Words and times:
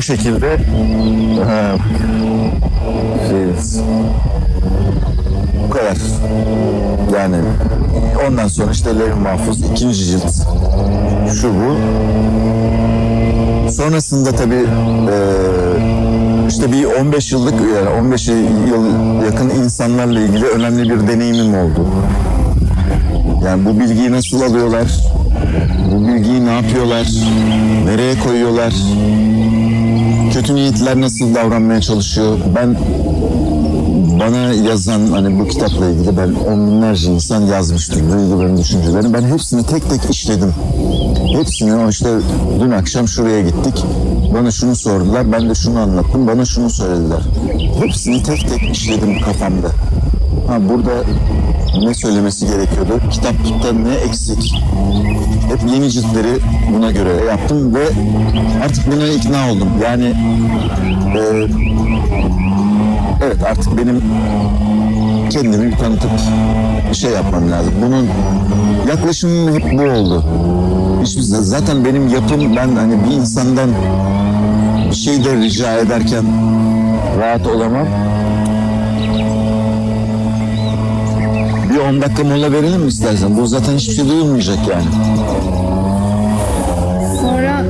bu 0.00 0.04
şekilde 0.04 0.56
bu 5.64 5.70
kadar. 5.70 5.96
Yani 7.14 7.36
ondan 8.28 8.48
sonra 8.48 8.72
işte 8.72 8.90
Levi 8.98 9.14
Mahfuz 9.14 9.60
ikinci 9.60 10.04
cilt 10.04 10.32
şu 11.40 11.48
bu. 11.54 11.76
Sonrasında 13.70 14.32
tabii 14.32 14.66
e, 15.10 15.16
işte 16.48 16.72
bir 16.72 16.84
15 16.84 17.32
yıllık 17.32 17.54
yani 17.54 17.88
15 18.00 18.28
yıl 18.28 19.22
yakın 19.24 19.50
insanlarla 19.50 20.20
ilgili 20.20 20.46
önemli 20.46 20.90
bir 20.90 21.08
deneyimim 21.08 21.54
oldu. 21.54 21.88
Yani 23.44 23.64
bu 23.64 23.80
bilgiyi 23.80 24.12
nasıl 24.12 24.42
alıyorlar? 24.42 24.88
Bu 25.92 26.08
bilgiyi 26.08 26.46
ne 26.46 26.52
yapıyorlar? 26.52 27.06
Nereye 27.84 28.18
koyuyorlar? 28.18 28.72
Kötü 30.32 30.54
niyetler 30.54 31.00
nasıl 31.00 31.34
davranmaya 31.34 31.80
çalışıyor? 31.80 32.38
Ben 32.56 32.76
bana 34.20 34.52
yazan 34.52 35.06
hani 35.06 35.40
bu 35.40 35.48
kitapla 35.48 35.90
ilgili 35.90 36.16
ben 36.16 36.34
on 36.52 36.66
binlerce 36.66 37.12
insan 37.12 37.40
yazmıştır 37.40 38.12
duygularını, 38.12 38.58
düşüncelerini. 38.58 39.12
Ben 39.12 39.22
hepsini 39.22 39.66
tek 39.66 39.90
tek 39.90 40.10
işledim. 40.10 40.54
Hepsini 41.36 41.74
o 41.74 41.88
işte 41.88 42.08
dün 42.60 42.70
akşam 42.70 43.08
şuraya 43.08 43.40
gittik. 43.40 43.84
Bana 44.34 44.50
şunu 44.50 44.76
sordular. 44.76 45.32
Ben 45.32 45.50
de 45.50 45.54
şunu 45.54 45.78
anlattım. 45.78 46.26
Bana 46.26 46.44
şunu 46.44 46.70
söylediler. 46.70 47.20
Hepsini 47.82 48.22
tek 48.22 48.48
tek 48.48 48.76
işledim 48.76 49.20
kafamda. 49.20 49.70
Ha 50.50 50.58
burada 50.68 50.90
ne 51.86 51.94
söylemesi 51.94 52.46
gerekiyordu? 52.46 53.00
Kitapta 53.10 53.72
ne 53.72 53.94
eksik? 53.94 54.54
Hep 55.48 55.70
yeni 55.72 55.90
ciltleri 55.90 56.38
buna 56.74 56.90
göre 56.90 57.24
yaptım 57.28 57.74
ve 57.74 57.84
artık 58.64 58.92
buna 58.92 59.06
ikna 59.06 59.52
oldum. 59.52 59.68
Yani 59.84 60.04
e, 61.16 61.22
evet 63.24 63.44
artık 63.50 63.78
benim 63.78 64.02
kendimi 65.30 65.66
bir 65.72 65.76
tanıtıp 65.76 66.10
bir 66.90 66.96
şey 66.96 67.10
yapmam 67.10 67.50
lazım. 67.50 67.72
Bunun 67.86 68.08
yaklaşımım 68.88 69.54
hep 69.54 69.78
bu 69.78 69.82
oldu. 69.82 70.24
Hiçbir, 71.02 71.22
zaten 71.22 71.84
benim 71.84 72.08
yapım 72.08 72.56
ben 72.56 72.76
hani 72.76 72.94
bir 73.04 73.14
insandan 73.16 73.70
bir 74.90 74.96
şey 74.96 75.24
de 75.24 75.36
rica 75.36 75.78
ederken 75.78 76.24
rahat 77.20 77.46
olamam. 77.46 77.86
Bir 81.70 81.78
10 81.78 82.02
dakika 82.02 82.24
mola 82.24 82.52
verelim 82.52 82.80
mi 82.80 82.88
istersen? 82.88 83.36
Bu 83.36 83.46
zaten 83.46 83.76
hiçbir 83.76 83.94
şey 83.94 84.08
duyulmayacak 84.08 84.58
yani. 84.70 84.84
Sonra 87.20 87.64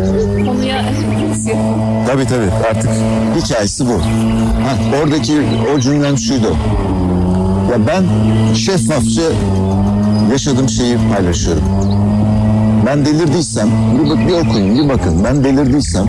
konuya 0.47 0.85
Tabii 2.07 2.27
tabii 2.27 2.51
artık 2.71 2.91
hikayesi 3.37 3.87
bu. 3.87 3.93
Ha, 3.93 5.01
oradaki 5.03 5.43
o 5.77 5.81
cümlem 5.81 6.19
şuydu. 6.19 6.57
Ya 7.71 7.87
ben 7.87 8.05
şeffafça 8.55 9.23
yaşadığım 10.33 10.69
şeyi 10.69 10.97
paylaşıyorum. 11.15 11.63
Ben 12.87 13.05
delirdiysem 13.05 13.69
bir, 13.99 14.29
bir 14.29 14.33
okuyun 14.33 14.79
bir 14.79 14.89
bakın 14.89 15.25
ben 15.25 15.45
delirdiysem 15.45 16.07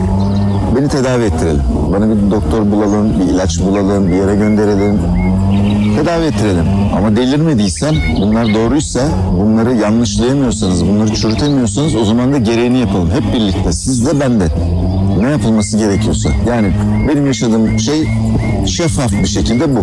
beni 0.75 0.87
tedavi 0.87 1.23
ettirelim. 1.23 1.61
Bana 1.93 2.09
bir 2.09 2.31
doktor 2.31 2.71
bulalım, 2.71 3.19
bir 3.19 3.25
ilaç 3.25 3.59
bulalım, 3.59 4.07
bir 4.07 4.15
yere 4.15 4.35
gönderelim. 4.35 4.99
Tedavi 6.01 6.25
ettirelim. 6.25 6.65
Ama 6.97 7.15
delirmediysem, 7.15 7.95
bunlar 8.21 8.53
doğruysa, 8.53 9.09
bunları 9.39 9.75
yanlışlayamıyorsanız, 9.75 10.87
bunları 10.87 11.13
çürütemiyorsanız 11.13 11.95
o 11.95 12.05
zaman 12.05 12.33
da 12.33 12.37
gereğini 12.37 12.79
yapalım. 12.79 13.11
Hep 13.11 13.33
birlikte, 13.33 13.71
siz 13.71 14.05
de 14.05 14.19
ben 14.19 14.39
de. 14.39 14.47
Ne 15.19 15.29
yapılması 15.29 15.77
gerekiyorsa. 15.77 16.29
Yani 16.47 16.73
benim 17.07 17.25
yaşadığım 17.25 17.79
şey 17.79 18.07
şeffaf 18.65 19.11
bir 19.11 19.27
şekilde 19.27 19.75
bu. 19.75 19.81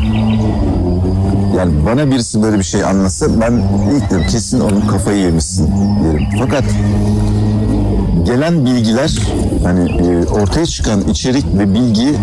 Yani 1.57 1.87
bana 1.87 2.11
birisi 2.11 2.43
böyle 2.43 2.59
bir 2.59 2.65
şey 2.65 2.85
anlatsa 2.85 3.27
ben 3.41 3.63
ilk 3.97 4.11
derim 4.11 4.27
kesin 4.27 4.61
onun 4.61 4.81
kafayı 4.81 5.19
yemişsin 5.19 5.71
derim. 6.05 6.27
Fakat 6.39 6.65
gelen 8.27 8.67
bilgiler 8.67 9.19
hani 9.65 9.91
e, 9.91 10.27
ortaya 10.27 10.67
çıkan 10.67 11.01
içerik 11.09 11.45
ve 11.59 11.75
bilgi 11.75 12.15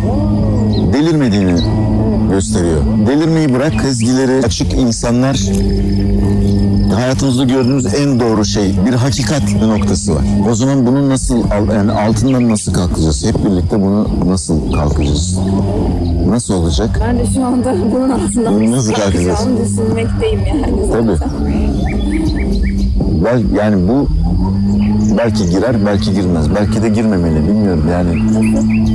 delirmediğini 0.93 1.55
gösteriyor. 2.29 2.81
Delirmeyi 3.07 3.53
bırak 3.53 3.73
ezgileri 3.85 4.45
açık 4.45 4.73
insanlar 4.73 5.37
hayatımızda 6.95 7.43
gördüğümüz 7.43 7.85
en 7.85 8.19
doğru 8.19 8.45
şey 8.45 8.75
bir 8.85 8.93
hakikat 8.93 9.41
bir 9.61 9.67
noktası 9.67 10.15
var. 10.15 10.23
O 10.51 10.55
zaman 10.55 10.87
bunu 10.87 11.09
nasıl 11.09 11.37
yani 11.75 11.91
altından 11.91 12.49
nasıl 12.49 12.73
kalkacağız? 12.73 13.25
Hep 13.25 13.45
birlikte 13.45 13.81
bunu 13.81 14.07
nasıl 14.27 14.71
kalkacağız? 14.71 15.39
Nasıl 16.29 16.53
olacak? 16.53 17.01
ben 17.07 17.19
de 17.19 17.25
şu 17.35 17.45
anda 17.45 17.75
bunun 17.95 18.09
altından 18.09 18.71
Nasıl 18.71 18.93
kalkacağız? 18.93 19.39
düşünmekteyim 19.63 20.39
yani. 20.47 20.87
zaten. 20.87 21.05
Tabii. 21.07 21.17
Bel, 23.25 23.43
yani 23.55 23.87
bu 23.87 24.07
belki 25.17 25.49
girer, 25.49 25.85
belki 25.85 26.13
girmez. 26.13 26.55
Belki 26.55 26.83
de 26.83 26.89
girmemeli, 26.89 27.47
bilmiyorum 27.47 27.83
yani. 27.91 28.21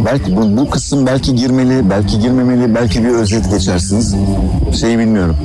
Belki 0.06 0.36
bu, 0.36 0.56
bu 0.56 0.70
kısım 0.70 1.06
belki 1.06 1.34
girmeli, 1.34 1.90
belki 1.90 2.18
girmemeli, 2.18 2.74
belki 2.74 3.04
bir 3.04 3.08
özet 3.08 3.50
geçersiniz. 3.50 4.16
Şeyi 4.80 4.98
bilmiyorum. 4.98 5.36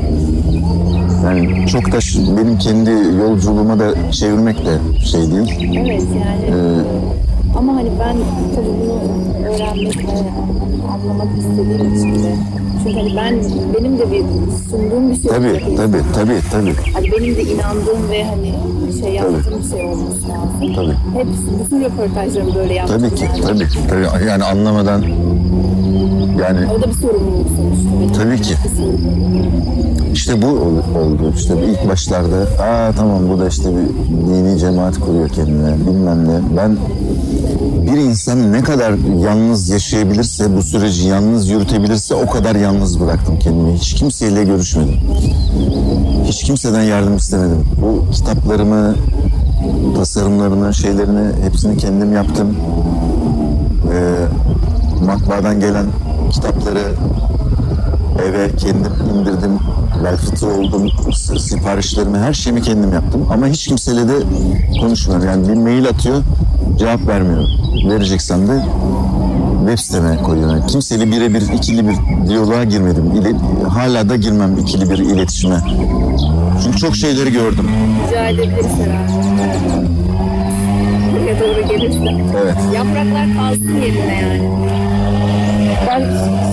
Yani 1.26 1.68
çok 1.68 1.92
da 1.92 1.98
benim 2.38 2.58
kendi 2.58 2.90
yolculuğuma 3.20 3.80
da 3.80 4.12
çevirmek 4.12 4.66
de 4.66 4.78
şey 5.06 5.22
değil. 5.22 5.78
Evet 5.78 6.04
yani. 6.04 6.46
Ee, 6.46 7.58
Ama 7.58 7.76
hani 7.76 7.90
ben 8.00 8.16
tabii 8.56 8.66
bunu 8.82 9.25
öğrenmek 9.56 9.98
ve 9.98 10.88
anlamak 10.92 11.28
istediğim 11.38 11.96
için 11.96 12.24
de. 12.24 12.36
Çünkü 12.84 12.98
hani 13.00 13.16
ben 13.16 13.36
benim 13.80 14.00
de 14.00 14.12
bir 14.12 14.24
sunduğum 14.70 15.12
bir 15.12 15.16
şey 15.16 15.32
tabii, 15.32 15.48
olacak. 15.48 15.62
tabii, 15.78 16.02
tabii, 16.14 16.42
tabii. 16.52 16.74
Hani 16.94 17.12
benim 17.12 17.36
de 17.36 17.42
inandığım 17.44 18.10
ve 18.12 18.24
hani 18.24 18.54
şey 19.02 19.14
yaptığım 19.14 19.64
bir 19.64 19.70
şey 19.70 19.86
olması 19.86 20.30
lazım. 20.30 20.76
Tabii. 20.76 21.18
Hep 21.18 21.28
bütün 21.66 21.84
röportajlarımı 21.84 22.56
böyle 22.56 22.74
yaptım. 22.74 23.02
Tabii 23.02 23.16
ki, 23.16 23.24
yani. 23.24 23.42
tabii. 23.42 23.68
tabii. 23.90 24.26
Yani 24.28 24.44
anlamadan 24.44 25.04
yani 26.42 26.60
O 26.78 26.82
da 26.82 26.88
bir 26.88 26.94
sorumluluk 26.94 27.48
sonuçta. 27.58 28.24
Tabii 28.24 28.42
ki. 28.42 28.56
İşte 30.14 30.42
bu 30.42 30.48
ol- 30.48 30.98
oldu. 31.06 31.34
İşte 31.36 31.54
ilk 31.68 31.90
başlarda 31.90 32.36
aa 32.64 32.92
tamam 32.98 33.30
bu 33.30 33.40
da 33.40 33.48
işte 33.48 33.70
bir 33.76 34.28
dini 34.28 34.60
cemaat 34.60 35.00
kuruyor 35.00 35.30
kendine 35.30 35.76
bilmem 35.88 36.28
ne. 36.28 36.40
Ben 36.58 36.78
bir 37.86 37.98
insan 37.98 38.52
ne 38.54 38.62
kadar 38.62 38.94
yalnız 39.24 39.70
yaşayabilirse 39.70 40.58
bu 40.58 40.62
süreci 40.62 41.08
yalnız 41.08 41.50
yürütebilirse 41.50 42.16
o 42.16 42.26
kadar 42.30 42.56
yalnız 42.56 43.00
bıraktım 43.00 43.40
kendimi. 43.40 43.74
Hiç 43.74 43.94
kimseyle 43.94 44.44
görüşmedim. 44.44 44.96
Hiç 46.26 46.44
kimseden 46.44 46.82
yardım 46.82 47.16
istemedim. 47.18 47.64
Bu 47.82 48.12
kitaplarımı, 48.12 48.96
tasarımlarını, 49.96 50.74
şeylerini 50.74 51.44
hepsini 51.44 51.78
kendim 51.78 52.14
yaptım. 52.14 52.56
Ee, 53.94 55.06
matbaadan 55.06 55.60
gelen 55.60 55.86
kitapları 56.32 56.80
eve 58.30 58.56
kendim 58.56 58.92
indirdim. 59.16 59.60
Bel 60.04 60.18
fıtığı 60.18 60.48
oldum. 60.48 60.90
Siparişlerimi, 61.40 62.18
her 62.18 62.34
şeyimi 62.34 62.62
kendim 62.62 62.94
yaptım. 62.94 63.28
Ama 63.30 63.48
hiç 63.48 63.68
kimseyle 63.68 64.08
de 64.08 64.14
konuşmuyorum. 64.82 65.26
Yani 65.28 65.48
bir 65.50 65.54
mail 65.54 65.88
atıyor, 65.88 66.22
cevap 66.80 67.08
vermiyorum. 67.08 67.48
Vereceksem 67.90 68.48
de 68.48 68.66
web 69.60 69.78
siteme 69.80 70.18
koyuyorum. 70.24 70.56
Yani 70.58 70.68
kimseyle 70.68 71.12
birebir 71.12 71.42
ikili 71.54 71.88
bir 71.88 71.96
diyaloğa 72.30 72.64
girmedim. 72.64 73.12
İle- 73.16 73.68
hala 73.70 74.10
da 74.10 74.16
girmem 74.16 74.58
ikili 74.58 74.90
bir 74.90 74.98
iletişime. 74.98 75.58
Çünkü 76.64 76.78
çok 76.78 76.96
şeyleri 76.96 77.32
gördüm. 77.32 77.70
Rica 78.08 78.28
edebiliriz 78.28 78.66
herhalde. 78.66 79.86
Buraya 81.12 81.40
doğru 81.40 81.68
gelirse. 81.68 82.16
Evet. 82.44 82.56
Yapraklar 82.76 83.28
kalsın 83.38 83.82
yerine 83.82 84.16
yani. 84.22 84.65
Ben 85.90 86.00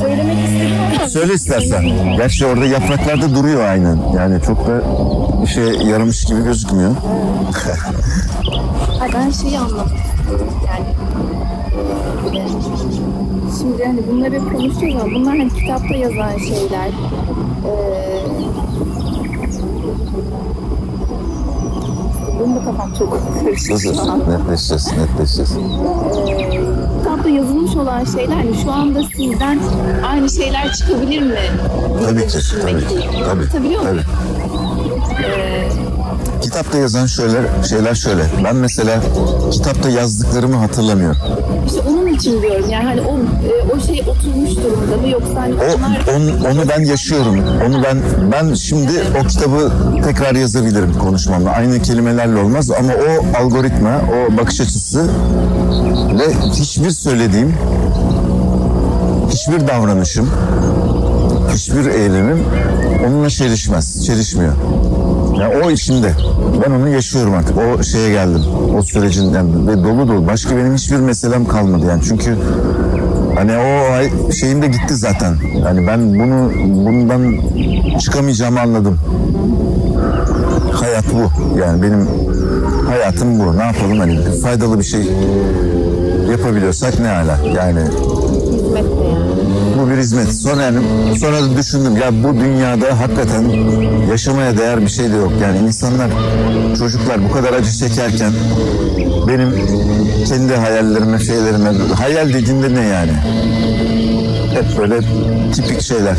söylemek 0.00 0.38
istedim 0.44 1.08
Söyle 1.08 1.34
istersen. 1.34 1.84
Gerçi 2.16 2.46
orada 2.46 2.64
yapraklarda 2.64 3.34
duruyor 3.34 3.64
aynen. 3.68 3.98
Yani 4.16 4.42
çok 4.46 4.66
da 4.66 4.82
işe 5.44 5.60
yaramış 5.60 6.24
gibi 6.24 6.44
gözükmüyor. 6.44 6.90
Ha, 8.98 9.06
ben 9.14 9.30
şeyi 9.30 9.58
istiyorum 9.58 9.80
yani. 10.66 10.86
de 12.32 12.48
Şimdi 13.58 13.84
hani 13.84 14.00
bunları 14.10 14.38
konuşuyoruz 14.38 15.02
ama 15.02 15.14
bunlar 15.14 15.38
hani 15.38 15.50
kitapta 15.50 15.94
yazan 15.94 16.38
şeyler. 16.38 16.88
Ee, 17.66 18.22
benim 22.40 22.56
de 22.56 22.64
kafam 22.64 22.92
çok 22.98 23.12
karışık. 23.44 23.70
Netleşeceğiz, 24.28 24.92
netleşeceğiz. 24.98 25.56
Ee, 25.56 26.91
kitapta 27.22 27.38
yazılmış 27.40 27.76
olan 27.76 28.04
şeyler 28.04 28.36
hani 28.36 28.54
şu 28.62 28.72
anda 28.72 29.02
sizden 29.16 29.58
aynı 30.06 30.30
şeyler 30.30 30.72
çıkabilir 30.72 31.22
mi? 31.22 31.38
Tabii 32.04 32.26
ki, 32.26 32.38
tabii 32.60 32.80
ki. 32.80 33.08
Tabii, 33.16 33.30
Anlatabiliyor 33.30 33.82
muyum? 33.82 34.00
Kitapta 36.42 36.78
yazan 36.78 37.06
şöyle 37.06 37.38
şeyler 37.68 37.94
şöyle. 37.94 38.22
Ben 38.44 38.56
mesela 38.56 39.00
kitapta 39.50 39.90
yazdıklarımı 39.90 40.56
hatırlamıyorum. 40.56 41.18
İşte 41.66 41.80
onun 41.80 42.06
için 42.06 42.42
diyorum 42.42 42.70
yani 42.70 42.84
hani 42.84 43.00
o, 43.00 43.18
e, 43.18 43.76
o 43.76 43.80
şey 43.80 44.02
oturmuş 44.08 44.50
durumda 44.50 44.96
mı 44.96 45.08
yoksa 45.08 45.40
hani 45.40 45.54
O, 45.54 45.58
onlar... 45.58 46.16
onu, 46.16 46.48
onu 46.52 46.68
ben 46.68 46.84
yaşıyorum. 46.84 47.36
Onu 47.66 47.82
ben 47.84 47.98
ben 48.32 48.54
şimdi 48.54 48.92
o 49.24 49.26
kitabı 49.26 49.72
tekrar 50.04 50.34
yazabilirim 50.34 50.98
konuşmamla. 50.98 51.50
Aynı 51.50 51.82
kelimelerle 51.82 52.38
olmaz 52.38 52.70
ama 52.70 52.92
o 52.92 53.38
algoritma, 53.42 53.90
o 53.90 54.36
bakış 54.36 54.60
açısı 54.60 55.10
ve 56.18 56.50
hiçbir 56.52 56.90
söylediğim, 56.90 57.54
hiçbir 59.30 59.68
davranışım, 59.68 60.30
hiçbir 61.54 61.86
eylemim 61.86 62.44
onunla 63.06 63.30
çelişmez, 63.30 64.06
çelişmiyor. 64.06 64.52
Yani 65.40 65.54
o 65.64 65.70
içimde. 65.70 66.12
Ben 66.66 66.70
onu 66.70 66.88
yaşıyorum 66.88 67.34
artık. 67.34 67.56
O 67.58 67.82
şeye 67.82 68.10
geldim. 68.10 68.42
O 68.78 68.82
sürecin 68.82 69.34
yani 69.34 69.68
ve 69.68 69.84
dolu 69.84 70.08
dolu. 70.08 70.26
Başka 70.26 70.56
benim 70.56 70.74
hiçbir 70.74 70.96
meselem 70.96 71.44
kalmadı 71.44 71.86
yani. 71.86 72.02
Çünkü 72.08 72.36
hani 73.36 73.52
o 73.58 74.32
şeyim 74.32 74.62
de 74.62 74.66
gitti 74.66 74.94
zaten. 74.94 75.36
Yani 75.64 75.86
ben 75.86 76.18
bunu 76.18 76.52
bundan 76.86 77.36
çıkamayacağımı 77.98 78.60
anladım. 78.60 78.98
Hayat 80.72 81.04
bu. 81.14 81.58
Yani 81.60 81.82
benim 81.82 82.08
hayatım 82.88 83.38
bu. 83.38 83.58
Ne 83.58 83.62
yapalım 83.62 83.98
hani 83.98 84.40
faydalı 84.42 84.78
bir 84.78 84.84
şey 84.84 85.02
yapabiliyorsak 86.30 87.00
ne 87.00 87.10
ala. 87.10 87.38
Yani 87.56 87.80
Hizmet 88.72 88.84
de 88.84 89.04
yani. 89.04 89.51
Bu 89.82 89.90
bir 89.90 89.96
hizmet. 89.96 90.34
Sonra 90.34 90.62
yani 90.62 90.78
sonra 91.18 91.56
düşündüm 91.56 91.96
ya 91.96 92.24
bu 92.24 92.40
dünyada 92.40 93.00
hakikaten 93.00 93.44
yaşamaya 94.10 94.58
değer 94.58 94.80
bir 94.80 94.88
şey 94.88 95.12
de 95.12 95.16
yok. 95.16 95.32
Yani 95.42 95.58
insanlar 95.58 96.10
çocuklar 96.78 97.24
bu 97.24 97.32
kadar 97.32 97.52
acı 97.52 97.72
çekerken 97.72 98.32
benim 99.28 99.50
kendi 100.28 100.54
hayallerime 100.54 101.18
şeylerime 101.18 101.70
hayal 101.94 102.28
dediğinde 102.28 102.74
ne 102.74 102.80
yani? 102.80 103.12
Hep 104.54 104.78
böyle 104.78 105.00
tipik 105.52 105.80
şeyler. 105.80 106.16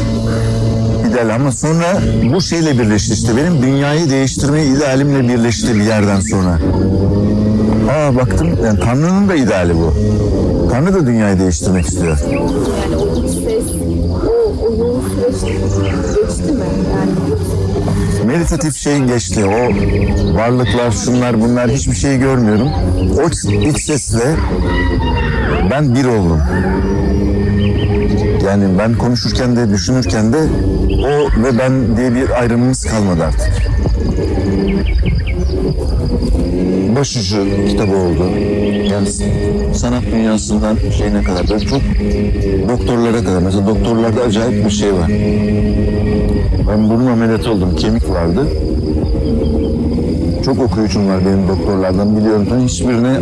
İdeal 1.11 1.35
ama 1.35 1.51
sonra 1.51 2.01
bu 2.33 2.41
şeyle 2.41 2.79
birleşti 2.79 3.13
işte. 3.13 3.37
Benim 3.37 3.61
dünyayı 3.61 4.09
değiştirme 4.09 4.65
idealimle 4.65 5.33
birleşti 5.33 5.75
bir 5.75 5.83
yerden 5.83 6.19
sonra. 6.19 6.59
Aa 7.91 8.15
baktım 8.15 8.49
yani 8.65 8.79
Tanrı'nın 8.79 9.29
da 9.29 9.35
ideali 9.35 9.75
bu. 9.75 9.93
Tanrı 10.71 10.93
da 10.93 11.07
dünyayı 11.07 11.39
değiştirmek 11.39 11.85
istiyor. 11.85 12.17
Meditatif 18.33 18.75
şey 18.75 18.99
geçti. 18.99 19.45
O 19.45 19.59
varlıklar, 20.35 20.91
şunlar 20.91 21.41
bunlar 21.41 21.69
hiçbir 21.69 21.95
şey 21.95 22.17
görmüyorum. 22.17 22.69
O 23.17 23.49
iç 23.69 23.81
sesle 23.83 24.35
ben 25.71 25.95
bir 25.95 26.05
oldum. 26.05 26.41
Yani 28.45 28.79
ben 28.79 28.97
konuşurken 28.97 29.55
de 29.55 29.69
düşünürken 29.69 30.33
de 30.33 30.37
o 30.89 31.43
ve 31.43 31.59
ben 31.59 31.97
diye 31.97 32.15
bir 32.15 32.41
ayrımımız 32.41 32.85
kalmadı 32.85 33.23
artık. 33.23 33.51
Başucu 36.95 37.45
kitabı 37.67 37.95
oldu. 37.95 38.29
Yani 38.91 39.07
sanat 39.73 40.03
dünyasından 40.11 40.77
şeyine 40.97 41.23
kadar 41.23 41.49
böyle 41.49 41.65
çok 41.65 41.81
doktorlara 42.69 43.23
kadar. 43.23 43.41
Mesela 43.41 43.67
doktorlarda 43.67 44.21
acayip 44.21 44.65
bir 44.65 44.71
şey 44.71 44.93
var. 44.93 45.11
Ben 46.69 46.89
burun 46.89 47.05
ameliyatı 47.05 47.51
oldum. 47.51 47.75
Kemik 47.75 48.09
vardı. 48.09 48.47
Çok 50.45 50.59
okuyucum 50.59 51.07
var 51.09 51.19
benim 51.25 51.47
doktorlardan 51.47 52.17
biliyorum. 52.17 52.47
Ben 52.51 52.59
hiçbirine 52.59 53.17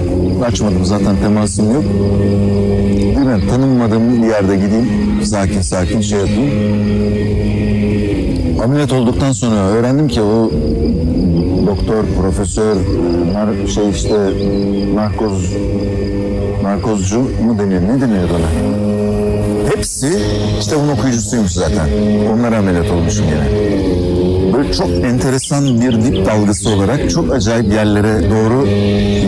açmadım 0.46 0.86
zaten 0.86 1.16
temasım 1.24 1.74
yok. 1.74 1.84
Bilmem 3.18 3.48
tanınmadığım 3.48 4.24
bir 4.24 4.28
yerde 4.28 4.56
gideyim. 4.56 4.90
Sakin 5.24 5.62
sakin 5.62 6.02
şey 6.02 6.20
yapayım. 6.20 6.52
Ameliyat 8.64 8.94
olduktan 8.94 9.32
sonra 9.32 9.56
öğrendim 9.56 10.08
ki 10.08 10.22
o 10.22 10.52
doktor, 11.68 12.04
profesör, 12.22 12.76
nar, 13.34 13.68
şey 13.68 13.90
işte 13.90 14.16
narkoz, 14.96 15.54
narkozcu 16.64 17.20
mu 17.20 17.60
deniyor? 17.60 17.82
Ne 17.82 18.02
deniyor 18.02 18.30
ona? 18.30 18.82
Hepsi 19.76 20.20
kitabın 20.60 20.90
okuyucusuymuş 20.90 21.52
zaten. 21.52 21.90
Onlara 22.34 22.58
ameliyat 22.58 22.92
olmuşum 22.92 23.26
yine. 23.26 23.72
Böyle 24.54 24.74
çok 24.74 24.90
enteresan 24.90 25.82
bir 25.82 26.02
dip 26.02 26.26
dalgası 26.26 26.70
olarak 26.70 27.10
çok 27.10 27.34
acayip 27.34 27.74
yerlere 27.74 28.30
doğru 28.30 28.68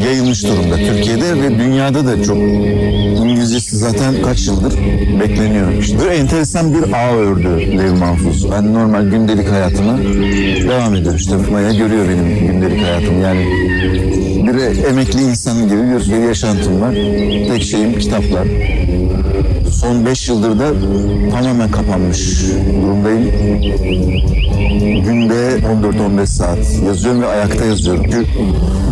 yayılmış 0.05 0.43
durumda. 0.43 0.75
Türkiye'de 0.75 1.41
ve 1.41 1.59
dünyada 1.59 2.05
da 2.05 2.23
çok 2.23 2.37
İngilizcesi 3.17 3.52
zaten 3.83 4.21
kaç 4.21 4.47
yıldır 4.47 4.73
bekleniyor. 5.19 5.71
İşte 5.79 6.05
enteresan 6.05 6.73
bir 6.73 6.93
ağ 6.93 7.15
ördü 7.15 7.77
Lev 7.77 7.93
Mahfuz. 7.93 8.51
Ben 8.51 8.73
normal 8.73 9.03
gündelik 9.03 9.51
hayatıma 9.51 9.97
devam 10.69 10.95
ediyorum. 10.95 11.17
İşte 11.17 11.35
Maya 11.51 11.73
görüyor 11.73 12.05
benim 12.09 12.47
gündelik 12.47 12.83
hayatımı. 12.83 13.19
Yani 13.19 13.45
bir 14.47 14.83
emekli 14.83 15.21
insan 15.21 15.67
gibi 15.67 15.81
bir 16.17 16.27
yaşantım 16.27 16.81
var. 16.81 16.93
Tek 17.47 17.63
şeyim 17.63 17.99
kitaplar. 17.99 18.47
Son 19.81 20.05
5 20.05 20.29
yıldır 20.29 20.59
da 20.59 20.71
tamamen 21.31 21.71
kapanmış 21.71 22.43
durumdayım. 22.81 23.31
Günde 25.05 25.59
14-15 26.23 26.25
saat 26.25 26.81
yazıyorum 26.85 27.21
ve 27.21 27.27
ayakta 27.27 27.65
yazıyorum. 27.65 28.03
Çünkü 28.03 28.25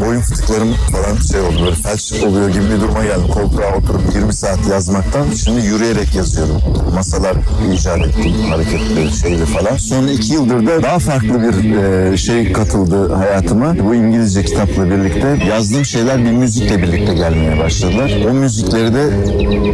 boyun 0.06 0.22
fıtıklarım 0.22 0.74
falan 0.74 1.18
şey 1.32 1.42
oldu 1.42 1.66
böyle 1.66 1.76
felç 1.76 2.24
oluyor 2.24 2.50
gibi 2.50 2.64
bir 2.76 2.82
duruma 2.82 3.04
geldim. 3.04 3.28
Koltuğa 3.34 3.76
oturup 3.78 4.02
20 4.16 4.34
saat 4.34 4.68
yazmaktan 4.72 5.26
şimdi 5.44 5.66
yürüyerek 5.66 6.16
yazıyorum. 6.16 6.62
Masalar 6.94 7.36
icat 7.74 7.98
ettim, 7.98 8.34
hareketli 8.50 9.18
şeyli 9.22 9.46
falan. 9.46 9.78
Son 9.78 10.08
2 10.08 10.34
yıldır 10.34 10.68
da 10.68 10.84
daha 10.84 11.00
farklı 11.00 11.42
bir 11.42 11.76
e, 11.76 12.18
şey 12.18 12.54
katıldı 12.54 13.14
hayatıma. 13.14 13.76
Bu 13.86 13.96
İngilizce 13.96 14.44
kitapla 14.44 14.92
birlikte 14.92 15.46
yazdığım 15.50 15.86
şeyler 15.86 16.26
bir 16.26 16.32
müzikle 16.32 16.82
birlikte 16.82 17.14
gelmeye 17.14 17.60
başladılar. 17.60 18.12
O 18.30 18.34
müzikleri 18.34 18.94
de 18.94 19.06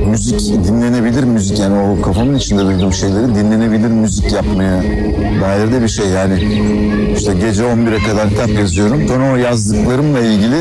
müzik 0.09 0.41
dinlenebilir 0.97 1.23
müzik 1.23 1.59
yani 1.59 1.79
o 1.79 2.01
kafamın 2.01 2.35
içinde 2.35 2.65
duyduğum 2.65 2.93
şeyleri 2.93 3.35
dinlenebilir 3.35 3.87
müzik 3.87 4.31
yapmaya 4.31 4.83
dair 5.41 5.71
de 5.71 5.81
bir 5.81 5.87
şey 5.87 6.07
yani 6.07 6.59
işte 7.17 7.33
gece 7.33 7.63
11'e 7.63 8.03
kadar 8.03 8.29
kitap 8.29 8.49
yazıyorum. 8.49 9.07
Sonra 9.07 9.33
o 9.33 9.35
yazdıklarımla 9.35 10.19
ilgili 10.19 10.57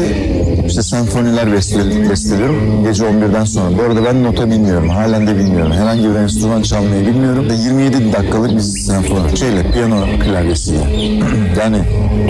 işte 0.66 0.82
senfoniler 0.82 1.46
beste- 1.52 2.10
besteliyorum 2.10 2.84
gece 2.84 3.04
11'den 3.04 3.44
sonra. 3.44 3.78
Bu 3.78 3.82
arada 3.82 4.04
ben 4.04 4.24
nota 4.24 4.50
bilmiyorum. 4.50 4.88
Halen 4.88 5.26
de 5.26 5.36
bilmiyorum. 5.36 5.72
Herhangi 5.72 6.10
bir 6.10 6.14
enstrüman 6.14 6.62
çalmayı 6.62 7.06
bilmiyorum. 7.06 7.46
Ve 7.50 7.54
27 7.54 8.12
dakikalık 8.12 8.52
bir 8.52 8.60
senfoni. 8.60 9.36
Şeyle 9.36 9.70
piyano 9.70 10.04
klavyesiyle. 10.24 10.84
yani 11.60 11.78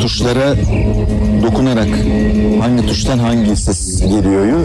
tuşlara 0.00 0.54
dokunarak 1.42 1.88
hangi 2.60 2.86
tuştan 2.86 3.18
hangi 3.18 3.56
ses 3.56 4.00
geliyoryu 4.00 4.56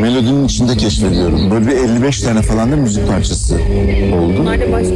melodinin 0.00 0.44
içinde 0.44 0.76
keşfediyorum. 0.76 1.50
Böyle 1.50 1.66
bir 1.66 1.72
55 1.72 2.20
tane 2.20 2.42
falan 2.44 2.72
da 2.72 2.76
müzik 2.76 3.08
parçası 3.08 3.54
oldu. 3.54 4.34
bunlar 4.38 4.60
da 4.60 4.72
başka. 4.72 4.94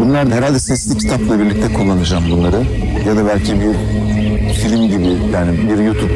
Bunlar 0.00 0.30
da 0.30 0.34
herhalde 0.34 0.58
sesli 0.58 0.98
kitapla 0.98 1.38
birlikte 1.40 1.72
kullanacağım 1.72 2.24
bunları. 2.30 2.62
Ya 3.06 3.16
da 3.16 3.26
belki 3.26 3.52
bir 3.52 3.74
film 4.52 4.88
gibi 4.88 5.08
yani 5.32 5.58
bir 5.70 5.84
YouTube 5.84 6.12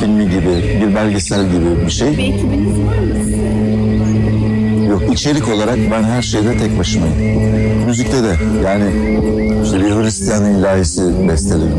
filmi 0.00 0.24
gibi, 0.30 0.80
bir 0.80 0.94
belgesel 0.94 1.46
gibi 1.46 1.86
bir 1.86 1.90
şey. 1.90 2.18
Bir 2.18 2.34
ekibiniz 2.34 2.78
var 2.86 2.98
mı 2.98 3.14
sizin? 3.24 3.44
Yok 4.90 5.02
içerik 5.12 5.48
olarak 5.48 5.78
ben 5.90 6.02
her 6.02 6.22
şeyde 6.22 6.58
tek 6.58 6.78
başımayım. 6.78 7.16
Müzikte 7.86 8.22
de 8.22 8.36
yani 8.64 8.84
işte 9.64 9.76
bir 9.76 9.90
Hristiyan 9.90 10.44
ilahisi 10.54 11.28
besteledim. 11.28 11.78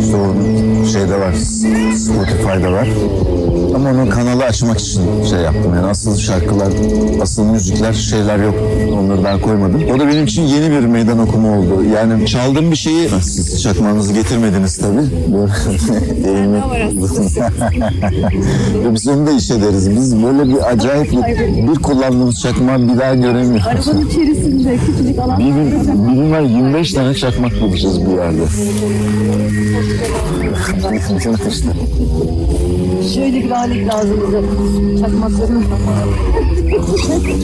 İşte 0.00 0.16
o 0.16 0.86
şeyde 0.86 1.20
var, 1.20 1.32
Spotify'da 1.94 2.72
var. 2.72 2.88
Ama 3.82 4.02
onu 4.02 4.10
kanalı 4.10 4.44
açmak 4.44 4.80
için 4.80 5.24
şey 5.30 5.38
yaptım. 5.38 5.74
Yani 5.74 5.86
asıl 5.86 6.16
şarkılar, 6.16 6.72
asıl 7.22 7.44
müzikler 7.44 7.92
şeyler 7.92 8.38
yok. 8.38 8.54
Onları 8.98 9.24
daha 9.24 9.40
koymadım. 9.40 9.82
O 9.94 9.98
da 9.98 10.08
benim 10.08 10.24
için 10.24 10.42
yeni 10.42 10.70
bir 10.70 10.86
meydan 10.86 11.18
okuma 11.18 11.58
oldu. 11.58 11.84
Yani 11.94 12.26
çaldığım 12.26 12.70
bir 12.70 12.76
şeyi 12.76 13.08
siz 13.08 13.62
çakmağınızı 13.62 14.12
getirmediniz 14.12 14.78
tabii. 14.78 15.02
Ya 18.84 18.94
Biz 18.94 19.08
onu 19.08 19.26
da 19.26 19.32
iş 19.32 19.50
ederiz. 19.50 19.90
Biz 19.90 20.22
böyle 20.22 20.48
bir 20.48 20.70
acayip 20.72 21.12
bir, 21.12 21.68
bir 21.68 21.74
kullandığımız 21.74 22.40
çakmağı 22.40 22.88
bir 22.88 22.98
daha 22.98 23.14
göremiyoruz. 23.14 23.66
Arabanın 23.66 24.06
içerisinde 24.06 24.76
küçücük 24.76 25.16
gün, 25.38 26.08
bir 26.08 26.14
gün 26.14 26.32
var 26.32 26.40
25 26.40 26.92
tane 26.92 27.14
çakmak 27.14 27.60
bulacağız 27.60 28.06
bir 28.06 28.12
yerde. 28.12 28.42
İşte. 31.48 31.68
Şöyle 33.14 33.44
bir 33.44 33.50
alet 33.50 33.94
lazım 33.94 34.20
bize. 34.26 34.40
Çakmaklarını 35.00 35.64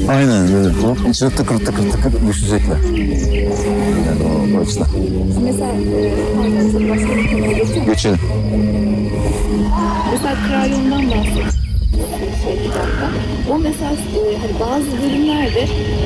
Aynen 0.08 0.48
böyle. 0.54 0.68
Hop 0.68 0.98
içine 1.10 1.30
tıkır 1.30 1.58
tıkır 1.58 1.90
tıkır 1.90 2.28
düşecekler. 2.28 2.76
Yani 4.06 4.22
o, 4.24 4.58
o 4.58 4.60
açıdan. 4.60 4.86
Mesela 5.44 5.72
başka 6.88 7.16
bir 7.16 7.30
konuya. 7.30 7.84
Geçelim. 7.86 8.18
Mesela 10.12 10.34
Krayon'dan 10.48 11.10
bahsediyor 11.10 11.58
şey 12.44 12.62
kitapta. 12.62 13.08
O 13.50 13.58
mesela 13.58 13.90
e, 13.90 14.38
hani 14.38 14.60
bazı 14.60 15.02
bölümlerde 15.02 15.60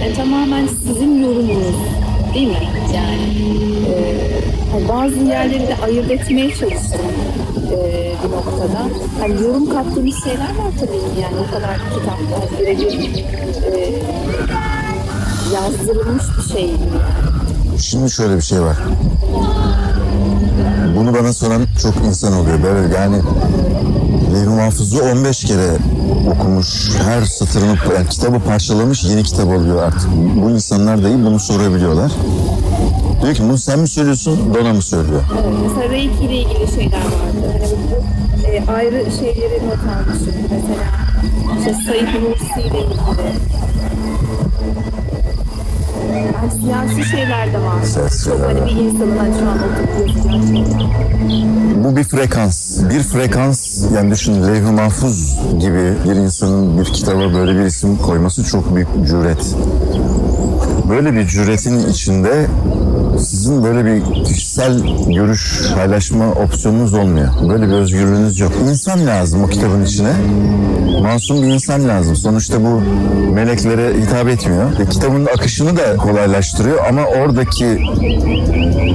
e, 0.04 0.14
tamamen 0.14 0.66
sizin 0.66 1.22
yorumunuz 1.22 1.76
değil 2.34 2.48
mi? 2.48 2.68
Yani 2.94 3.22
e, 3.88 4.51
bazı 4.88 5.16
yerleri 5.16 5.68
de 5.68 5.76
ayırt 5.84 6.10
etmeye 6.10 6.54
çalıştım 6.54 7.00
e, 7.72 8.12
bir 8.24 8.30
noktada. 8.32 8.88
Hani 9.20 9.42
yorum 9.42 9.68
kattığımız 9.70 10.24
şeyler 10.24 10.56
var 10.56 10.72
tabii 10.80 10.92
ki 10.92 11.20
yani 11.22 11.34
o 11.48 11.54
kadar 11.54 11.76
kitapta 11.94 12.60
birebir 12.60 13.24
e, 13.74 13.92
yazdırılmış 15.54 16.24
bir 16.38 16.52
şey. 16.54 16.70
Şimdi 17.78 18.10
şöyle 18.10 18.36
bir 18.36 18.42
şey 18.42 18.60
var. 18.60 18.76
Bunu 20.96 21.14
bana 21.14 21.32
soran 21.32 21.66
çok 21.82 21.94
insan 22.06 22.32
oluyor. 22.32 22.62
Böyle 22.62 22.94
yani 22.94 23.16
Levh-i 24.34 24.48
Mahfuz'u 24.48 25.02
15 25.02 25.44
kere 25.44 25.76
okumuş, 26.30 26.90
her 27.04 27.22
satırını, 27.22 27.76
yani 27.96 28.08
kitabı 28.08 28.40
parçalamış, 28.40 29.04
yeni 29.04 29.22
kitap 29.22 29.46
oluyor 29.46 29.82
artık. 29.82 30.10
Bu 30.42 30.50
insanlar 30.50 31.04
dahi 31.04 31.24
bunu 31.24 31.40
sorabiliyorlar. 31.40 32.12
Diyor 33.22 33.34
ki 33.34 33.42
bunu 33.42 33.58
sen 33.58 33.78
mi 33.78 33.88
söylüyorsun, 33.88 34.54
Dona 34.54 34.72
mı 34.72 34.82
söylüyor? 34.82 35.22
Evet, 35.34 35.54
mesela 35.68 35.88
Reiki 35.88 36.24
ile 36.24 36.36
ilgili 36.36 36.74
şeyler 36.74 36.98
vardı. 36.98 37.52
Hani 37.52 37.66
bu 37.90 38.46
e, 38.46 38.64
ayrı 38.72 39.06
şeyleri 39.20 39.60
not 39.66 39.78
almışım. 39.94 40.34
Mesela 40.50 40.84
işte 41.58 41.74
Said 41.86 42.22
Nursi 42.22 42.60
ile 42.60 42.78
ilgili. 42.78 43.02
Yani 46.12 46.50
siyasi 46.62 47.10
şeyler 47.10 47.52
de 47.52 47.58
var. 47.58 47.82
Siyasi 47.84 48.24
Çok 48.24 48.40
hani 48.40 48.60
bir 48.66 48.70
insanın 48.70 49.18
hani 49.18 49.34
şu 49.38 49.48
an 49.48 49.58
oturup 49.58 50.22
şeyler. 50.52 50.82
Bu 51.84 51.96
bir 51.96 52.04
frekans. 52.04 52.78
Bir 52.90 53.02
frekans 53.02 53.61
yani 53.94 54.10
düşün 54.10 54.34
Levh-i 54.34 54.72
Mahfuz 54.72 55.36
gibi 55.60 55.94
bir 56.04 56.16
insanın 56.16 56.78
bir 56.78 56.84
kitaba 56.84 57.34
böyle 57.34 57.58
bir 57.58 57.64
isim 57.64 57.96
koyması 57.96 58.44
çok 58.44 58.74
büyük 58.74 58.88
bir 58.96 59.06
cüret. 59.06 59.56
Böyle 60.88 61.12
bir 61.12 61.26
cüretin 61.26 61.88
içinde 61.88 62.46
sizin 63.42 63.64
böyle 63.64 63.84
bir 63.84 64.24
kişisel 64.24 64.78
görüş 65.06 65.62
paylaşma 65.74 66.26
opsiyonunuz 66.26 66.94
olmuyor. 66.94 67.28
Böyle 67.48 67.66
bir 67.68 67.72
özgürlüğünüz 67.72 68.40
yok. 68.40 68.52
İnsan 68.68 69.06
lazım 69.06 69.44
o 69.44 69.46
kitabın 69.46 69.84
içine. 69.84 70.12
Masum 71.02 71.42
bir 71.42 71.46
insan 71.46 71.88
lazım. 71.88 72.16
Sonuçta 72.16 72.64
bu 72.64 72.80
meleklere 73.32 74.00
hitap 74.00 74.28
etmiyor. 74.28 74.78
Ve 74.78 74.86
kitabın 74.86 75.26
akışını 75.26 75.76
da 75.76 75.96
kolaylaştırıyor 75.96 76.86
ama 76.88 77.04
oradaki 77.04 77.78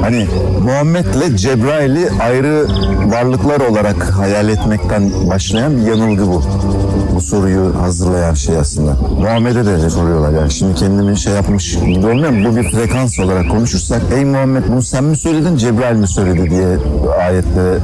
Hani 0.02 0.28
Muhammed'le 0.64 1.38
Cebrail'i 1.38 2.10
ayrı 2.22 2.68
varlıklar 3.06 3.60
olarak 3.60 4.04
hayal 4.04 4.50
etmekten 4.50 5.30
başlayan 5.30 5.78
bir 5.78 5.82
yanılgı 5.82 6.28
bu. 6.28 6.44
Bu 7.18 7.22
soruyu 7.22 7.74
hazırlayan 7.82 8.34
şey 8.34 8.58
aslında. 8.58 8.98
Muhammed'e 9.22 9.66
de 9.66 9.90
soruyorlar 9.90 10.32
yani 10.32 10.52
şimdi 10.52 10.76
kendimi 10.76 11.18
şey 11.18 11.34
yapmış 11.34 11.76
gibi 11.80 12.06
olmuyor 12.08 12.30
mu? 12.30 12.52
Bu 12.52 12.56
bir 12.56 12.72
frekans 12.72 13.20
olarak 13.20 13.50
konuşursak 13.50 14.02
ey 14.16 14.26
Muhammed 14.26 14.64
bunu 14.68 14.82
sen 14.82 15.04
mi 15.04 15.18
söyledin 15.18 15.58
Cebrail 15.58 15.96
mi 15.96 16.08
söyledi 16.08 16.50
diye 16.50 16.78
ayette 17.22 17.78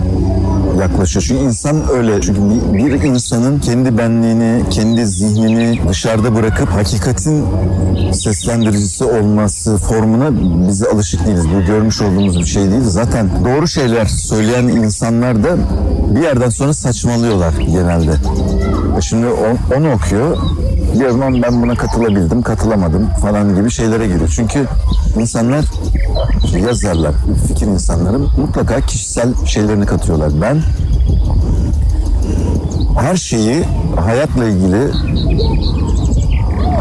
yaklaşıyor. 0.79 1.25
Çünkü 1.27 1.43
insan 1.43 1.89
öyle. 1.89 2.21
Çünkü 2.21 2.41
bir, 2.73 2.83
bir 2.83 3.03
insanın 3.03 3.59
kendi 3.59 3.97
benliğini, 3.97 4.69
kendi 4.69 5.05
zihnini 5.05 5.79
dışarıda 5.89 6.35
bırakıp 6.35 6.69
hakikatin 6.69 7.45
seslendiricisi 8.11 9.03
olması 9.03 9.77
formuna 9.77 10.31
bize 10.67 10.85
alışık 10.87 11.25
değiliz. 11.25 11.45
Bu 11.55 11.65
görmüş 11.65 12.01
olduğumuz 12.01 12.39
bir 12.39 12.45
şey 12.45 12.71
değil. 12.71 12.83
Zaten 12.83 13.29
doğru 13.45 13.67
şeyler 13.67 14.05
söyleyen 14.05 14.63
insanlar 14.63 15.43
da 15.43 15.57
bir 16.15 16.21
yerden 16.21 16.49
sonra 16.49 16.73
saçmalıyorlar 16.73 17.53
genelde. 17.53 18.11
Şimdi 19.03 19.27
o- 19.27 19.75
onu 19.77 19.91
okuyor. 19.93 20.37
Bir 20.99 21.09
zaman 21.09 21.41
ben 21.41 21.61
buna 21.61 21.75
katılabildim, 21.75 22.41
katılamadım 22.41 23.09
falan 23.21 23.55
gibi 23.55 23.71
şeylere 23.71 24.07
giriyor. 24.07 24.29
Çünkü 24.35 24.67
insanlar 25.19 25.65
yazarlar, 26.65 27.13
fikir 27.47 27.67
insanları 27.67 28.19
mutlaka 28.19 28.81
kişisel 28.81 29.33
şeylerini 29.45 29.85
katıyorlar. 29.85 30.31
Ben 30.41 30.61
her 32.99 33.15
şeyi 33.15 33.63
hayatla 34.05 34.45
ilgili 34.45 34.87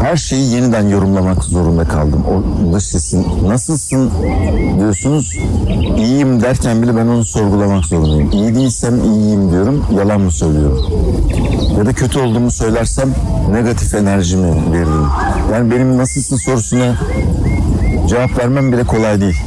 her 0.03 0.17
şeyi 0.17 0.53
yeniden 0.53 0.87
yorumlamak 0.87 1.43
zorunda 1.43 1.83
kaldım. 1.83 2.23
O 2.25 2.73
dış 2.73 2.83
sesin 2.83 3.27
nasılsın 3.47 4.11
diyorsunuz 4.79 5.35
iyiyim 5.97 6.41
derken 6.41 6.81
bile 6.81 6.95
ben 6.95 7.07
onu 7.07 7.25
sorgulamak 7.25 7.85
zorundayım. 7.85 8.31
İyi 8.31 8.55
değilsem 8.55 9.03
iyiyim 9.03 9.51
diyorum 9.51 9.85
yalan 9.97 10.21
mı 10.21 10.31
söylüyorum? 10.31 10.79
Ya 11.77 11.85
da 11.85 11.93
kötü 11.93 12.19
olduğumu 12.19 12.51
söylersem 12.51 13.09
negatif 13.51 13.95
enerjimi 13.95 14.71
veririm. 14.71 15.07
Yani 15.53 15.71
benim 15.71 15.97
nasılsın 15.97 16.37
sorusuna 16.37 16.95
cevap 18.07 18.39
vermem 18.39 18.71
bile 18.71 18.83
kolay 18.83 19.21
değil. 19.21 19.37